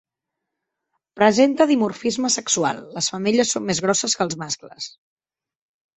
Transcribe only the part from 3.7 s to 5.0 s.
grosses que els mascles.